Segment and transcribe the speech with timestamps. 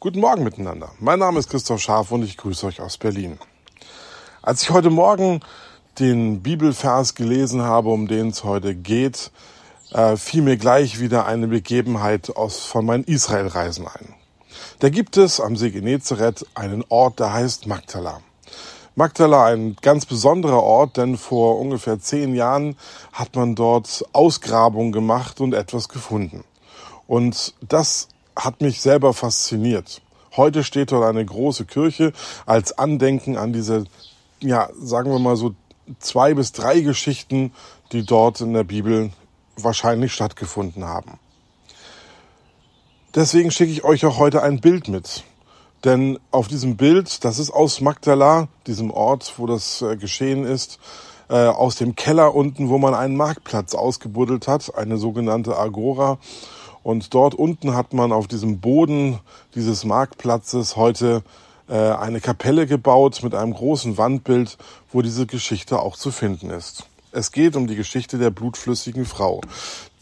[0.00, 0.92] Guten Morgen miteinander.
[1.00, 3.36] Mein Name ist Christoph Scharf und ich grüße euch aus Berlin.
[4.42, 5.40] Als ich heute Morgen
[5.98, 9.32] den Bibelvers gelesen habe, um den es heute geht,
[9.90, 14.14] äh, fiel mir gleich wieder eine Begebenheit aus, von meinen Israelreisen ein.
[14.78, 18.20] Da gibt es am See Genezareth einen Ort, der heißt Magdala.
[18.94, 22.76] Magdala ein ganz besonderer Ort, denn vor ungefähr zehn Jahren
[23.12, 26.44] hat man dort Ausgrabungen gemacht und etwas gefunden.
[27.08, 28.06] Und das
[28.38, 30.00] hat mich selber fasziniert.
[30.36, 32.12] Heute steht dort eine große Kirche
[32.46, 33.84] als Andenken an diese,
[34.40, 35.54] ja, sagen wir mal so
[35.98, 37.52] zwei bis drei Geschichten,
[37.92, 39.10] die dort in der Bibel
[39.56, 41.18] wahrscheinlich stattgefunden haben.
[43.14, 45.24] Deswegen schicke ich euch auch heute ein Bild mit.
[45.84, 50.78] Denn auf diesem Bild, das ist aus Magdala, diesem Ort, wo das äh, geschehen ist,
[51.28, 56.18] äh, aus dem Keller unten, wo man einen Marktplatz ausgebuddelt hat, eine sogenannte Agora.
[56.82, 59.18] Und dort unten hat man auf diesem Boden
[59.54, 61.22] dieses Marktplatzes heute
[61.68, 64.56] äh, eine Kapelle gebaut mit einem großen Wandbild,
[64.92, 66.84] wo diese Geschichte auch zu finden ist.
[67.10, 69.40] Es geht um die Geschichte der blutflüssigen Frau.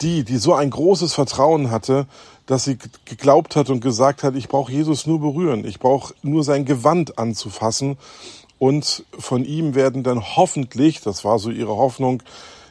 [0.00, 2.06] Die, die so ein großes Vertrauen hatte,
[2.46, 6.44] dass sie geglaubt hat und gesagt hat, ich brauche Jesus nur berühren, ich brauche nur
[6.44, 7.96] sein Gewand anzufassen
[8.58, 12.22] und von ihm werden dann hoffentlich, das war so ihre Hoffnung,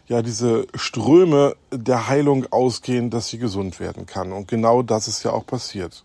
[0.08, 4.32] ja diese Ströme der Heilung ausgehen, dass sie gesund werden kann.
[4.32, 6.04] Und genau das ist ja auch passiert.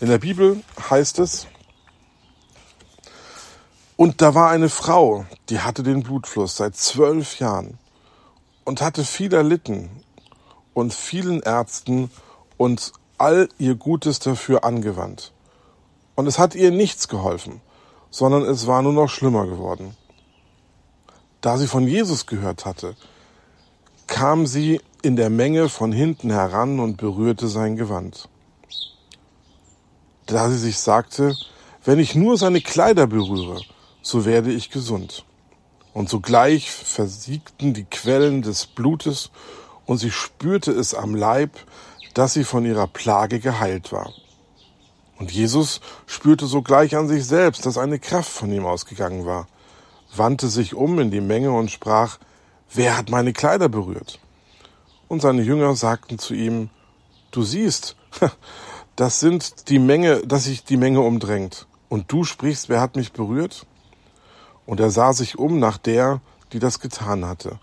[0.00, 1.46] In der Bibel heißt es,
[3.96, 7.78] und da war eine Frau, die hatte den Blutfluss seit zwölf Jahren
[8.64, 9.90] und hatte viel erlitten
[10.72, 12.10] und vielen Ärzten
[12.56, 15.32] und all ihr Gutes dafür angewandt.
[16.14, 17.60] Und es hat ihr nichts geholfen,
[18.10, 19.96] sondern es war nur noch schlimmer geworden.
[21.40, 22.96] Da sie von Jesus gehört hatte,
[24.08, 28.28] kam sie in der Menge von hinten heran und berührte sein Gewand.
[30.26, 31.36] Da sie sich sagte,
[31.84, 33.60] wenn ich nur seine Kleider berühre,
[34.02, 35.24] so werde ich gesund.
[35.94, 39.30] Und sogleich versiegten die Quellen des Blutes
[39.86, 41.52] und sie spürte es am Leib,
[42.14, 44.12] dass sie von ihrer Plage geheilt war.
[45.18, 49.46] Und Jesus spürte sogleich an sich selbst, dass eine Kraft von ihm ausgegangen war
[50.14, 52.18] wandte sich um in die Menge und sprach,
[52.72, 54.18] wer hat meine Kleider berührt?
[55.08, 56.70] Und seine Jünger sagten zu ihm,
[57.30, 57.96] du siehst,
[58.96, 61.66] das sind die Menge, dass sich die Menge umdrängt.
[61.88, 63.66] Und du sprichst, wer hat mich berührt?
[64.66, 66.20] Und er sah sich um nach der,
[66.52, 67.58] die das getan hatte.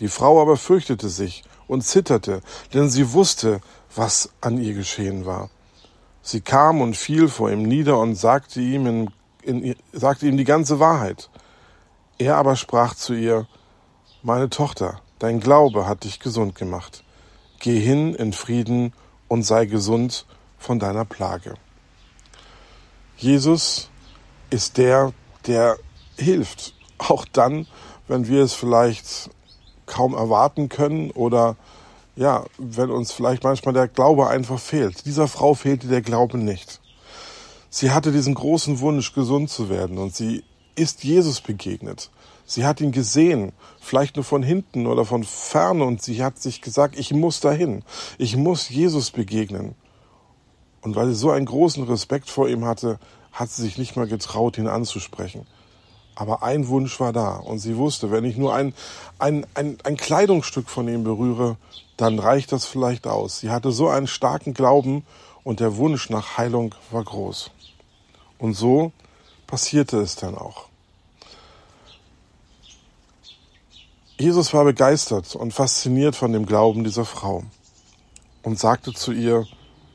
[0.00, 2.40] Die Frau aber fürchtete sich und zitterte,
[2.72, 3.60] denn sie wusste,
[3.94, 5.50] was an ihr geschehen war.
[6.22, 9.10] Sie kam und fiel vor ihm nieder und sagte ihm, in,
[9.42, 11.30] in, sagte ihm die ganze Wahrheit.
[12.18, 13.46] Er aber sprach zu ihr,
[14.22, 17.02] Meine Tochter, dein Glaube hat dich gesund gemacht.
[17.58, 18.92] Geh hin in Frieden
[19.26, 20.26] und sei gesund
[20.58, 21.54] von deiner Plage.
[23.16, 23.90] Jesus
[24.50, 25.12] ist der,
[25.46, 25.76] der
[26.16, 27.66] hilft, auch dann,
[28.06, 29.30] wenn wir es vielleicht
[29.86, 31.56] kaum erwarten können oder
[32.16, 35.04] ja, wenn uns vielleicht manchmal der Glaube einfach fehlt.
[35.04, 36.80] Dieser Frau fehlte der Glaube nicht.
[37.70, 42.10] Sie hatte diesen großen Wunsch, gesund zu werden und sie ist Jesus begegnet.
[42.46, 46.60] Sie hat ihn gesehen, vielleicht nur von hinten oder von ferne und sie hat sich
[46.60, 47.82] gesagt, ich muss dahin,
[48.18, 49.74] ich muss Jesus begegnen.
[50.82, 52.98] Und weil sie so einen großen Respekt vor ihm hatte,
[53.32, 55.46] hat sie sich nicht mal getraut, ihn anzusprechen.
[56.14, 58.74] Aber ein Wunsch war da und sie wusste, wenn ich nur ein,
[59.18, 61.56] ein, ein, ein Kleidungsstück von ihm berühre,
[61.96, 63.40] dann reicht das vielleicht aus.
[63.40, 65.04] Sie hatte so einen starken Glauben
[65.42, 67.50] und der Wunsch nach Heilung war groß.
[68.38, 68.92] Und so
[69.54, 70.66] passierte es dann auch.
[74.18, 77.44] Jesus war begeistert und fasziniert von dem Glauben dieser Frau
[78.42, 79.46] und sagte zu ihr,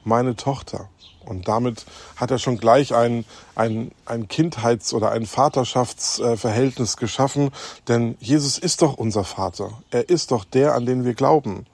[0.06, 0.88] meine Tochter.
[1.26, 3.26] Und damit hat er schon gleich ein,
[3.56, 7.52] ein, ein Kindheits- oder ein Vaterschaftsverhältnis geschaffen,
[7.90, 9.72] denn Jesus ist doch unser Vater.
[9.92, 11.66] Er ist doch der, an den wir glauben.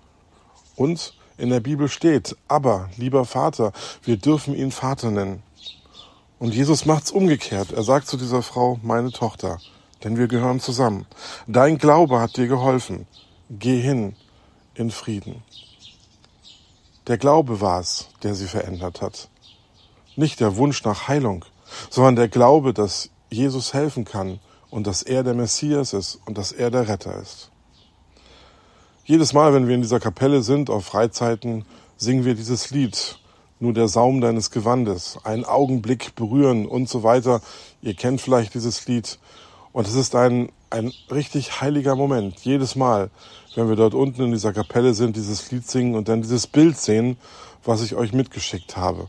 [0.75, 5.43] Und in der Bibel steht, aber, lieber Vater, wir dürfen ihn Vater nennen.
[6.39, 7.71] Und Jesus macht's umgekehrt.
[7.71, 9.59] Er sagt zu dieser Frau, meine Tochter
[10.05, 11.05] denn wir gehören zusammen.
[11.47, 13.07] Dein Glaube hat dir geholfen.
[13.49, 14.15] Geh hin
[14.75, 15.43] in Frieden.
[17.07, 19.29] Der Glaube war es, der sie verändert hat.
[20.15, 21.43] Nicht der Wunsch nach Heilung,
[21.89, 24.39] sondern der Glaube, dass Jesus helfen kann
[24.69, 27.49] und dass er der Messias ist und dass er der Retter ist.
[29.03, 31.65] Jedes Mal, wenn wir in dieser Kapelle sind, auf Freizeiten,
[31.97, 33.19] singen wir dieses Lied.
[33.59, 37.41] Nur der Saum deines Gewandes, einen Augenblick berühren und so weiter.
[37.81, 39.17] Ihr kennt vielleicht dieses Lied.
[39.71, 42.39] Und es ist ein, ein richtig heiliger Moment.
[42.41, 43.09] Jedes Mal,
[43.55, 46.77] wenn wir dort unten in dieser Kapelle sind, dieses Lied singen und dann dieses Bild
[46.77, 47.17] sehen,
[47.63, 49.07] was ich euch mitgeschickt habe.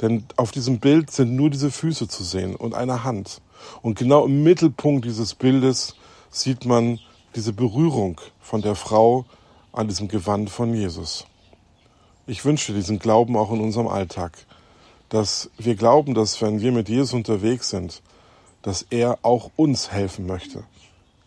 [0.00, 3.40] Denn auf diesem Bild sind nur diese Füße zu sehen und eine Hand.
[3.82, 5.96] Und genau im Mittelpunkt dieses Bildes
[6.30, 7.00] sieht man
[7.34, 9.24] diese Berührung von der Frau
[9.72, 11.26] an diesem Gewand von Jesus.
[12.28, 14.32] Ich wünsche diesen Glauben auch in unserem Alltag,
[15.08, 18.02] dass wir glauben, dass wenn wir mit Jesus unterwegs sind,
[18.60, 20.64] dass er auch uns helfen möchte.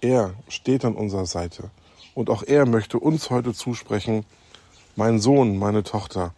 [0.01, 1.71] Er steht an unserer Seite
[2.13, 4.27] und auch er möchte uns heute zusprechen,
[4.95, 6.35] mein Sohn, meine Tochter,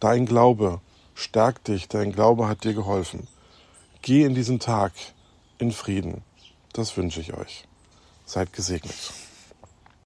[0.00, 0.80] dein Glaube
[1.14, 3.28] stärkt dich, dein Glaube hat dir geholfen.
[4.00, 4.92] Geh in diesen Tag
[5.58, 6.22] in Frieden.
[6.72, 7.68] Das wünsche ich euch.
[8.24, 8.96] Seid gesegnet.